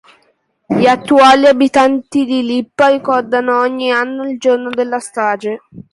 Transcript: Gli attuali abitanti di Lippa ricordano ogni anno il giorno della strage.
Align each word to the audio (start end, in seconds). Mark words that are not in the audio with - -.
Gli 0.67 0.87
attuali 0.87 1.45
abitanti 1.45 2.25
di 2.25 2.41
Lippa 2.43 2.87
ricordano 2.87 3.59
ogni 3.59 3.91
anno 3.91 4.27
il 4.27 4.39
giorno 4.39 4.71
della 4.71 4.97
strage. 4.97 5.59